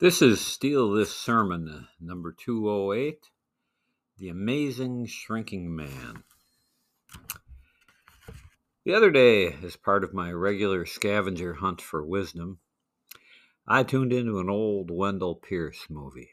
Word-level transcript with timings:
This 0.00 0.22
is 0.22 0.40
Steal 0.40 0.90
This 0.92 1.14
Sermon, 1.14 1.68
uh, 1.68 1.82
number 2.00 2.32
208 2.32 3.18
The 4.16 4.30
Amazing 4.30 5.04
Shrinking 5.04 5.76
Man. 5.76 6.24
The 8.86 8.94
other 8.94 9.10
day, 9.10 9.52
as 9.62 9.76
part 9.76 10.02
of 10.02 10.14
my 10.14 10.32
regular 10.32 10.86
scavenger 10.86 11.52
hunt 11.52 11.82
for 11.82 12.02
wisdom, 12.02 12.60
I 13.66 13.82
tuned 13.82 14.14
into 14.14 14.38
an 14.38 14.48
old 14.48 14.90
Wendell 14.90 15.34
Pierce 15.34 15.90
movie. 15.90 16.30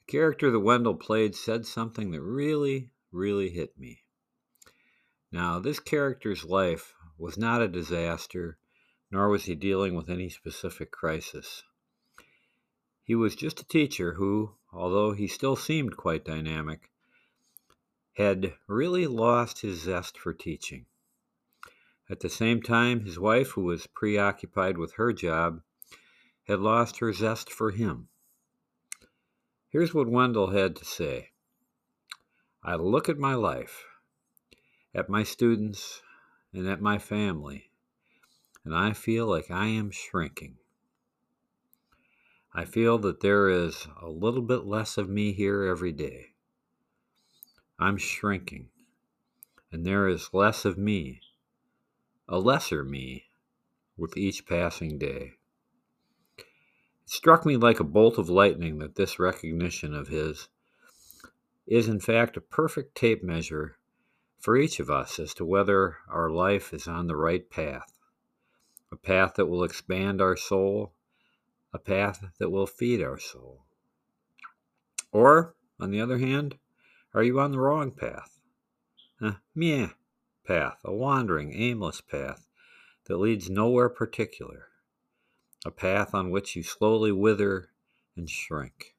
The 0.00 0.12
character 0.12 0.50
that 0.50 0.60
Wendell 0.60 0.96
played 0.96 1.34
said 1.34 1.64
something 1.64 2.10
that 2.10 2.20
really, 2.20 2.90
really 3.12 3.48
hit 3.48 3.78
me. 3.78 4.02
Now, 5.32 5.58
this 5.58 5.80
character's 5.80 6.44
life 6.44 6.92
was 7.16 7.38
not 7.38 7.62
a 7.62 7.66
disaster, 7.66 8.58
nor 9.10 9.30
was 9.30 9.44
he 9.44 9.54
dealing 9.54 9.94
with 9.94 10.10
any 10.10 10.28
specific 10.28 10.90
crisis. 10.90 11.62
He 13.06 13.14
was 13.14 13.36
just 13.36 13.60
a 13.60 13.68
teacher 13.68 14.14
who, 14.14 14.56
although 14.72 15.12
he 15.12 15.28
still 15.28 15.54
seemed 15.54 15.96
quite 15.96 16.24
dynamic, 16.24 16.90
had 18.14 18.56
really 18.66 19.06
lost 19.06 19.60
his 19.60 19.80
zest 19.82 20.18
for 20.18 20.34
teaching. 20.34 20.86
At 22.10 22.18
the 22.18 22.28
same 22.28 22.60
time, 22.60 23.04
his 23.04 23.16
wife, 23.16 23.50
who 23.50 23.62
was 23.62 23.86
preoccupied 23.86 24.76
with 24.76 24.94
her 24.94 25.12
job, 25.12 25.62
had 26.48 26.58
lost 26.58 26.98
her 26.98 27.12
zest 27.12 27.48
for 27.48 27.70
him. 27.70 28.08
Here's 29.68 29.94
what 29.94 30.08
Wendell 30.08 30.48
had 30.48 30.74
to 30.74 30.84
say 30.84 31.30
I 32.60 32.74
look 32.74 33.08
at 33.08 33.18
my 33.18 33.34
life, 33.34 33.84
at 34.92 35.08
my 35.08 35.22
students, 35.22 36.02
and 36.52 36.66
at 36.66 36.80
my 36.80 36.98
family, 36.98 37.70
and 38.64 38.74
I 38.74 38.94
feel 38.94 39.28
like 39.28 39.48
I 39.48 39.66
am 39.66 39.92
shrinking. 39.92 40.58
I 42.58 42.64
feel 42.64 42.96
that 43.00 43.20
there 43.20 43.50
is 43.50 43.86
a 44.00 44.08
little 44.08 44.40
bit 44.40 44.64
less 44.64 44.96
of 44.96 45.10
me 45.10 45.34
here 45.34 45.64
every 45.64 45.92
day. 45.92 46.28
I'm 47.78 47.98
shrinking, 47.98 48.70
and 49.70 49.84
there 49.84 50.08
is 50.08 50.30
less 50.32 50.64
of 50.64 50.78
me, 50.78 51.20
a 52.26 52.38
lesser 52.38 52.82
me, 52.82 53.26
with 53.98 54.16
each 54.16 54.46
passing 54.46 54.96
day. 54.96 55.32
It 56.38 56.44
struck 57.04 57.44
me 57.44 57.58
like 57.58 57.78
a 57.78 57.84
bolt 57.84 58.16
of 58.16 58.30
lightning 58.30 58.78
that 58.78 58.94
this 58.94 59.18
recognition 59.18 59.92
of 59.92 60.08
his 60.08 60.48
is, 61.66 61.88
in 61.88 62.00
fact, 62.00 62.38
a 62.38 62.40
perfect 62.40 62.94
tape 62.94 63.22
measure 63.22 63.76
for 64.40 64.56
each 64.56 64.80
of 64.80 64.88
us 64.88 65.18
as 65.18 65.34
to 65.34 65.44
whether 65.44 65.98
our 66.08 66.30
life 66.30 66.72
is 66.72 66.88
on 66.88 67.06
the 67.06 67.16
right 67.16 67.50
path, 67.50 67.92
a 68.90 68.96
path 68.96 69.34
that 69.34 69.44
will 69.44 69.62
expand 69.62 70.22
our 70.22 70.38
soul 70.38 70.94
a 71.76 71.78
path 71.78 72.24
that 72.38 72.48
will 72.48 72.66
feed 72.66 73.02
our 73.02 73.18
soul? 73.18 73.66
Or, 75.12 75.54
on 75.78 75.90
the 75.90 76.00
other 76.00 76.16
hand, 76.16 76.56
are 77.12 77.22
you 77.22 77.38
on 77.38 77.52
the 77.52 77.60
wrong 77.60 77.90
path? 77.90 78.40
A 79.20 79.36
meh 79.54 79.88
path, 80.46 80.78
a 80.84 80.92
wandering, 80.92 81.52
aimless 81.52 82.00
path 82.00 82.46
that 83.04 83.18
leads 83.18 83.50
nowhere 83.50 83.90
particular, 83.90 84.68
a 85.66 85.70
path 85.70 86.14
on 86.14 86.30
which 86.30 86.56
you 86.56 86.62
slowly 86.62 87.12
wither 87.12 87.68
and 88.16 88.30
shrink. 88.30 88.94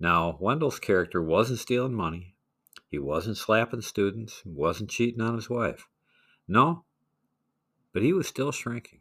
Now, 0.00 0.38
Wendell's 0.40 0.78
character 0.78 1.22
wasn't 1.22 1.58
stealing 1.58 1.94
money. 1.94 2.34
He 2.90 2.98
wasn't 2.98 3.36
slapping 3.36 3.82
students. 3.82 4.40
He 4.42 4.50
wasn't 4.50 4.90
cheating 4.90 5.20
on 5.20 5.34
his 5.34 5.50
wife. 5.50 5.86
No, 6.48 6.84
but 7.92 8.02
he 8.02 8.14
was 8.14 8.26
still 8.26 8.52
shrinking 8.52 9.00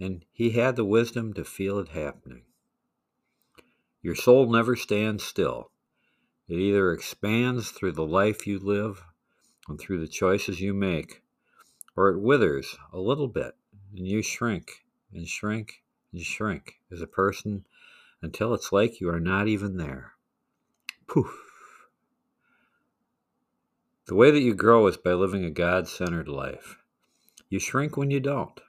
and 0.00 0.24
he 0.32 0.50
had 0.50 0.76
the 0.76 0.84
wisdom 0.84 1.34
to 1.34 1.44
feel 1.44 1.78
it 1.78 1.88
happening. 1.88 2.42
Your 4.02 4.14
soul 4.14 4.50
never 4.50 4.74
stands 4.74 5.22
still. 5.22 5.70
It 6.48 6.54
either 6.54 6.92
expands 6.92 7.70
through 7.70 7.92
the 7.92 8.06
life 8.06 8.46
you 8.46 8.58
live 8.58 9.04
and 9.68 9.78
through 9.78 10.00
the 10.00 10.08
choices 10.08 10.60
you 10.60 10.72
make, 10.72 11.22
or 11.94 12.08
it 12.08 12.20
withers 12.20 12.76
a 12.92 12.98
little 12.98 13.28
bit 13.28 13.54
and 13.94 14.06
you 14.06 14.22
shrink 14.22 14.84
and 15.12 15.28
shrink 15.28 15.82
and 16.12 16.22
shrink 16.22 16.80
as 16.90 17.00
a 17.00 17.06
person 17.06 17.66
until 18.22 18.54
it's 18.54 18.72
like 18.72 19.00
you 19.00 19.08
are 19.10 19.20
not 19.20 19.48
even 19.48 19.76
there. 19.76 20.12
Poof. 21.06 21.30
The 24.06 24.14
way 24.14 24.30
that 24.30 24.40
you 24.40 24.54
grow 24.54 24.86
is 24.86 24.96
by 24.96 25.12
living 25.12 25.44
a 25.44 25.50
God 25.50 25.86
centered 25.86 26.28
life. 26.28 26.78
You 27.48 27.60
shrink 27.60 27.96
when 27.96 28.10
you 28.10 28.20
don't. 28.20 28.60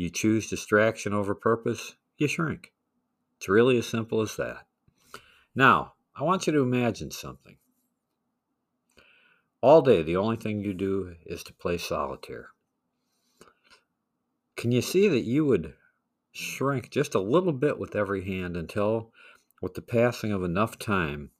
You 0.00 0.08
choose 0.08 0.48
distraction 0.48 1.12
over 1.12 1.34
purpose, 1.34 1.94
you 2.16 2.26
shrink. 2.26 2.72
It's 3.36 3.50
really 3.50 3.76
as 3.76 3.86
simple 3.86 4.22
as 4.22 4.34
that. 4.36 4.66
Now, 5.54 5.92
I 6.16 6.22
want 6.22 6.46
you 6.46 6.54
to 6.54 6.60
imagine 6.60 7.10
something. 7.10 7.58
All 9.60 9.82
day, 9.82 10.02
the 10.02 10.16
only 10.16 10.38
thing 10.38 10.64
you 10.64 10.72
do 10.72 11.16
is 11.26 11.42
to 11.42 11.52
play 11.52 11.76
solitaire. 11.76 12.48
Can 14.56 14.72
you 14.72 14.80
see 14.80 15.06
that 15.06 15.26
you 15.26 15.44
would 15.44 15.74
shrink 16.32 16.88
just 16.88 17.14
a 17.14 17.20
little 17.20 17.52
bit 17.52 17.78
with 17.78 17.94
every 17.94 18.24
hand 18.24 18.56
until, 18.56 19.12
with 19.60 19.74
the 19.74 19.82
passing 19.82 20.32
of 20.32 20.42
enough 20.42 20.78
time, 20.78 21.30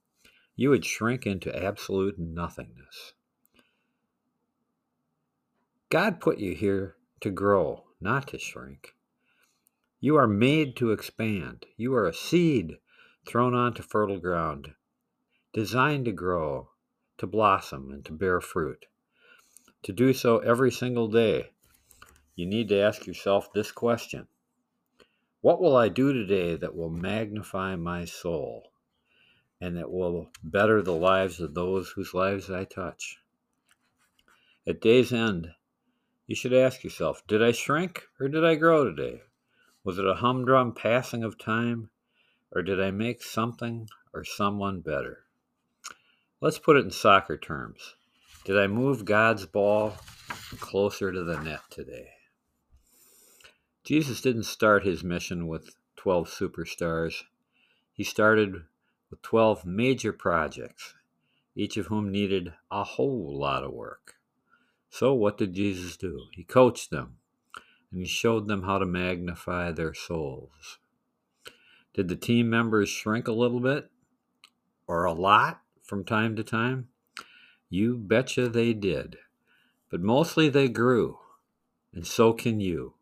you 0.54 0.68
would 0.68 0.84
shrink 0.84 1.26
into 1.26 1.58
absolute 1.58 2.18
nothingness? 2.18 3.14
God 5.88 6.20
put 6.20 6.36
you 6.36 6.54
here 6.54 6.96
to 7.22 7.30
grow, 7.30 7.84
not 8.00 8.28
to 8.28 8.38
shrink. 8.38 8.94
You 10.00 10.16
are 10.16 10.26
made 10.26 10.76
to 10.76 10.92
expand. 10.92 11.66
You 11.76 11.94
are 11.94 12.06
a 12.06 12.14
seed 12.14 12.78
thrown 13.26 13.54
onto 13.54 13.82
fertile 13.82 14.18
ground, 14.18 14.74
designed 15.52 16.06
to 16.06 16.12
grow, 16.12 16.70
to 17.18 17.26
blossom, 17.26 17.90
and 17.90 18.04
to 18.06 18.12
bear 18.12 18.40
fruit. 18.40 18.86
To 19.82 19.92
do 19.92 20.12
so 20.14 20.38
every 20.38 20.70
single 20.70 21.08
day, 21.08 21.50
you 22.34 22.46
need 22.46 22.68
to 22.70 22.80
ask 22.80 23.06
yourself 23.06 23.52
this 23.52 23.70
question 23.72 24.26
What 25.42 25.60
will 25.60 25.76
I 25.76 25.88
do 25.88 26.12
today 26.12 26.56
that 26.56 26.74
will 26.74 26.90
magnify 26.90 27.76
my 27.76 28.06
soul 28.06 28.72
and 29.60 29.76
that 29.76 29.90
will 29.90 30.30
better 30.42 30.80
the 30.80 30.96
lives 30.96 31.40
of 31.40 31.52
those 31.52 31.90
whose 31.90 32.14
lives 32.14 32.50
I 32.50 32.64
touch? 32.64 33.18
At 34.66 34.80
day's 34.80 35.12
end, 35.12 35.52
you 36.30 36.36
should 36.36 36.52
ask 36.52 36.84
yourself 36.84 37.26
Did 37.26 37.42
I 37.42 37.50
shrink 37.50 38.04
or 38.20 38.28
did 38.28 38.44
I 38.44 38.54
grow 38.54 38.84
today? 38.84 39.22
Was 39.82 39.98
it 39.98 40.06
a 40.06 40.14
humdrum 40.14 40.72
passing 40.72 41.24
of 41.24 41.36
time 41.36 41.90
or 42.52 42.62
did 42.62 42.80
I 42.80 42.92
make 42.92 43.20
something 43.20 43.88
or 44.14 44.22
someone 44.22 44.78
better? 44.78 45.24
Let's 46.40 46.60
put 46.60 46.76
it 46.76 46.84
in 46.84 46.92
soccer 46.92 47.36
terms. 47.36 47.96
Did 48.44 48.56
I 48.56 48.68
move 48.68 49.04
God's 49.04 49.44
ball 49.44 49.96
closer 50.60 51.10
to 51.10 51.24
the 51.24 51.40
net 51.40 51.62
today? 51.68 52.10
Jesus 53.82 54.20
didn't 54.20 54.44
start 54.44 54.86
his 54.86 55.02
mission 55.02 55.48
with 55.48 55.74
12 55.96 56.28
superstars. 56.28 57.24
He 57.92 58.04
started 58.04 58.54
with 59.10 59.20
12 59.22 59.66
major 59.66 60.12
projects, 60.12 60.94
each 61.56 61.76
of 61.76 61.86
whom 61.86 62.12
needed 62.12 62.52
a 62.70 62.84
whole 62.84 63.36
lot 63.36 63.64
of 63.64 63.72
work. 63.72 64.19
So, 64.90 65.14
what 65.14 65.38
did 65.38 65.54
Jesus 65.54 65.96
do? 65.96 66.26
He 66.32 66.44
coached 66.44 66.90
them 66.90 67.16
and 67.90 68.00
he 68.00 68.06
showed 68.06 68.48
them 68.48 68.64
how 68.64 68.78
to 68.78 68.86
magnify 68.86 69.72
their 69.72 69.94
souls. 69.94 70.78
Did 71.94 72.08
the 72.08 72.16
team 72.16 72.50
members 72.50 72.88
shrink 72.88 73.26
a 73.26 73.32
little 73.32 73.60
bit 73.60 73.90
or 74.86 75.04
a 75.04 75.12
lot 75.12 75.62
from 75.82 76.04
time 76.04 76.36
to 76.36 76.44
time? 76.44 76.88
You 77.68 77.96
betcha 77.96 78.48
they 78.48 78.72
did. 78.72 79.16
But 79.90 80.00
mostly 80.00 80.48
they 80.48 80.68
grew, 80.68 81.18
and 81.92 82.06
so 82.06 82.32
can 82.32 82.60
you. 82.60 82.94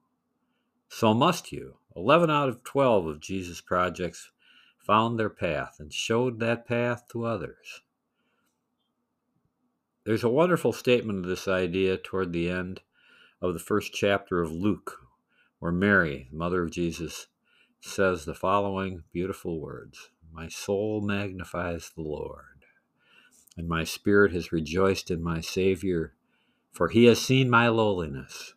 So 0.88 1.12
must 1.12 1.52
you. 1.52 1.76
11 1.94 2.30
out 2.30 2.48
of 2.48 2.64
12 2.64 3.06
of 3.06 3.20
Jesus' 3.20 3.60
projects 3.60 4.30
found 4.78 5.18
their 5.18 5.28
path 5.28 5.76
and 5.78 5.92
showed 5.92 6.38
that 6.38 6.66
path 6.66 7.04
to 7.08 7.26
others. 7.26 7.82
There's 10.08 10.24
a 10.24 10.30
wonderful 10.30 10.72
statement 10.72 11.18
of 11.18 11.26
this 11.26 11.46
idea 11.46 11.98
toward 11.98 12.32
the 12.32 12.48
end 12.48 12.80
of 13.42 13.52
the 13.52 13.60
first 13.60 13.92
chapter 13.92 14.40
of 14.40 14.50
Luke, 14.50 15.02
where 15.58 15.70
Mary, 15.70 16.28
the 16.30 16.38
mother 16.38 16.62
of 16.62 16.70
Jesus, 16.70 17.26
says 17.82 18.24
the 18.24 18.32
following 18.32 19.02
beautiful 19.12 19.60
words 19.60 20.08
My 20.32 20.48
soul 20.48 21.02
magnifies 21.02 21.90
the 21.94 22.00
Lord, 22.00 22.64
and 23.54 23.68
my 23.68 23.84
spirit 23.84 24.32
has 24.32 24.50
rejoiced 24.50 25.10
in 25.10 25.22
my 25.22 25.42
Savior, 25.42 26.14
for 26.72 26.88
he 26.88 27.04
has 27.04 27.20
seen 27.20 27.50
my 27.50 27.68
lowliness, 27.68 28.54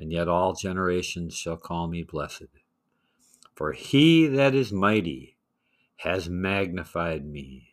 and 0.00 0.10
yet 0.10 0.26
all 0.26 0.52
generations 0.52 1.36
shall 1.36 1.58
call 1.58 1.86
me 1.86 2.02
blessed. 2.02 2.48
For 3.54 3.70
he 3.70 4.26
that 4.26 4.52
is 4.52 4.72
mighty 4.72 5.36
has 5.98 6.28
magnified 6.28 7.24
me 7.24 7.67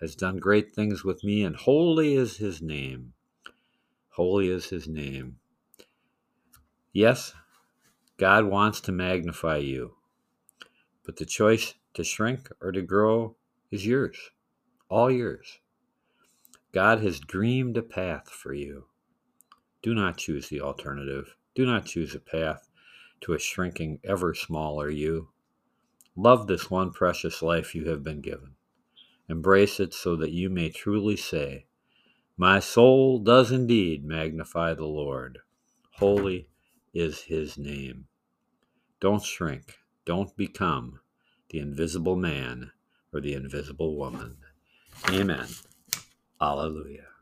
has 0.00 0.14
done 0.14 0.38
great 0.38 0.74
things 0.74 1.04
with 1.04 1.24
me, 1.24 1.42
and 1.42 1.56
holy 1.56 2.14
is 2.14 2.36
his 2.36 2.60
name. 2.60 3.12
Holy 4.10 4.48
is 4.48 4.66
his 4.66 4.88
name. 4.88 5.36
Yes, 6.92 7.34
God 8.16 8.46
wants 8.46 8.80
to 8.82 8.92
magnify 8.92 9.58
you. 9.58 9.96
But 11.04 11.16
the 11.16 11.26
choice 11.26 11.74
to 11.94 12.02
shrink 12.02 12.50
or 12.60 12.72
to 12.72 12.82
grow 12.82 13.36
is 13.70 13.86
yours, 13.86 14.18
all 14.88 15.10
yours. 15.10 15.58
God 16.72 17.00
has 17.02 17.20
dreamed 17.20 17.76
a 17.76 17.82
path 17.82 18.28
for 18.28 18.52
you. 18.52 18.86
Do 19.82 19.94
not 19.94 20.16
choose 20.16 20.48
the 20.48 20.60
alternative. 20.60 21.36
Do 21.54 21.64
not 21.64 21.86
choose 21.86 22.14
a 22.14 22.20
path 22.20 22.68
to 23.22 23.32
a 23.32 23.38
shrinking, 23.38 24.00
ever 24.04 24.34
smaller 24.34 24.90
you. 24.90 25.28
Love 26.16 26.46
this 26.46 26.70
one 26.70 26.92
precious 26.92 27.40
life 27.40 27.74
you 27.74 27.88
have 27.88 28.02
been 28.02 28.20
given. 28.20 28.55
Embrace 29.28 29.80
it 29.80 29.92
so 29.92 30.16
that 30.16 30.30
you 30.30 30.48
may 30.48 30.68
truly 30.68 31.16
say, 31.16 31.66
My 32.36 32.60
soul 32.60 33.18
does 33.18 33.50
indeed 33.50 34.04
magnify 34.04 34.74
the 34.74 34.86
Lord. 34.86 35.38
Holy 35.94 36.48
is 36.94 37.22
his 37.22 37.58
name. 37.58 38.06
Don't 39.00 39.22
shrink. 39.22 39.78
Don't 40.04 40.36
become 40.36 41.00
the 41.50 41.58
invisible 41.58 42.16
man 42.16 42.70
or 43.12 43.20
the 43.20 43.34
invisible 43.34 43.96
woman. 43.96 44.36
Amen. 45.10 45.46
Alleluia. 46.40 47.15